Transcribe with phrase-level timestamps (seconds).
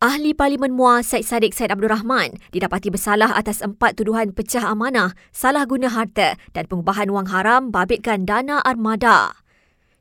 [0.00, 5.12] Ahli Parlimen Muar Syed Saddiq Syed Abdul Rahman didapati bersalah atas empat tuduhan pecah amanah,
[5.28, 9.36] salah guna harta dan pengubahan wang haram babitkan dana armada.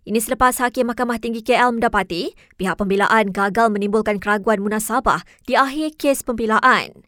[0.08, 6.00] Ini selepas Hakim Mahkamah Tinggi KL mendapati pihak pembelaan gagal menimbulkan keraguan munasabah di akhir
[6.00, 7.04] kes pembelaan.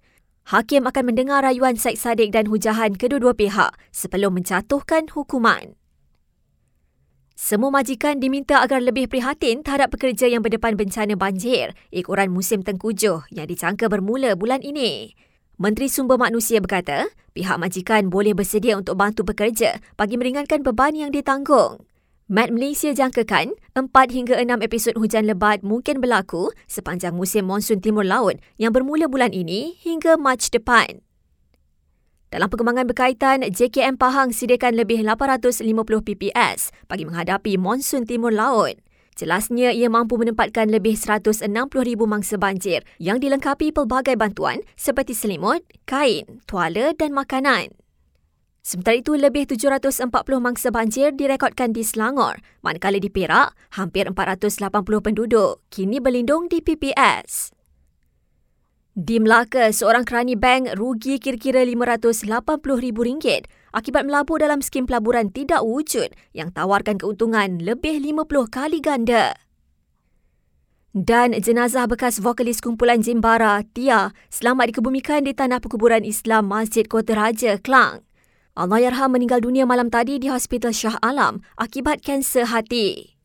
[0.52, 5.80] Hakim akan mendengar rayuan Syed Saddiq dan hujahan kedua-dua pihak sebelum menjatuhkan hukuman.
[7.42, 13.26] Semua majikan diminta agar lebih prihatin terhadap pekerja yang berdepan bencana banjir ikuran musim tengkujuh
[13.34, 15.18] yang dicangka bermula bulan ini.
[15.58, 21.10] Menteri Sumber Manusia berkata, pihak majikan boleh bersedia untuk bantu pekerja bagi meringankan beban yang
[21.10, 21.82] ditanggung.
[22.30, 28.06] Mat Malaysia jangkakan 4 hingga 6 episod hujan lebat mungkin berlaku sepanjang musim monsun timur
[28.06, 31.02] laut yang bermula bulan ini hingga Mac depan.
[32.32, 35.68] Dalam perkembangan berkaitan, JKM Pahang sediakan lebih 850
[36.00, 38.80] PPS bagi menghadapi monsun timur laut.
[39.20, 41.52] Jelasnya ia mampu menempatkan lebih 160,000
[42.08, 47.76] mangsa banjir yang dilengkapi pelbagai bantuan seperti selimut, kain, tuala dan makanan.
[48.64, 50.08] Sementara itu, lebih 740
[50.40, 54.72] mangsa banjir direkodkan di Selangor, manakala di Perak, hampir 480
[55.04, 57.52] penduduk kini berlindung di PPS.
[58.92, 66.12] Di Melaka, seorang kerani bank rugi kira-kira RM580,000 akibat melabur dalam skim pelaburan tidak wujud
[66.36, 69.40] yang tawarkan keuntungan lebih 50 kali ganda.
[70.92, 77.16] Dan jenazah bekas vokalis kumpulan Jimbara, Tia, selamat dikebumikan di tanah perkuburan Islam Masjid Kota
[77.16, 78.04] Raja, Klang.
[78.60, 83.21] Allahyarham meninggal dunia malam tadi di Hospital Shah Alam akibat kanser hati.